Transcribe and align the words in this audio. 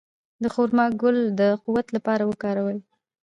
د 0.41 0.43
خرما 0.53 0.85
ګل 1.01 1.17
د 1.39 1.41
قوت 1.63 1.87
لپاره 1.95 2.23
وکاروئ 2.25 2.77